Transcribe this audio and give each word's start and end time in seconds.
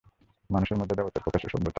মানুষের 0.49 0.77
মধ্যে 0.77 0.95
দেবত্বের 0.95 1.23
প্রকাশই 1.25 1.49
সভ্যতা। 1.49 1.69